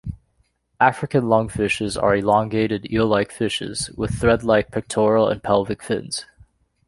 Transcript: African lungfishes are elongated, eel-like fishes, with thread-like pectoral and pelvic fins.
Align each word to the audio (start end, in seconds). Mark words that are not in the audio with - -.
African 0.79 1.25
lungfishes 1.25 1.95
are 1.95 2.15
elongated, 2.15 2.91
eel-like 2.91 3.31
fishes, 3.31 3.91
with 3.91 4.15
thread-like 4.15 4.71
pectoral 4.71 5.29
and 5.29 5.43
pelvic 5.43 5.83
fins. 5.83 6.25